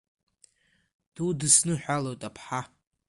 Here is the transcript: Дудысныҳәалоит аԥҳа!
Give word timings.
Дудысныҳәалоит 1.13 2.21
аԥҳа! 2.29 2.61